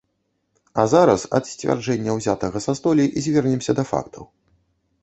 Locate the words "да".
3.83-3.89